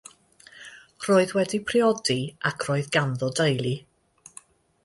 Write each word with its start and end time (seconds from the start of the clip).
Roedd 1.07 1.33
wedi 1.39 1.59
priodi 1.71 2.17
ac 2.53 2.65
roedd 2.71 2.91
ganddo 2.97 3.33
deulu. 3.41 3.75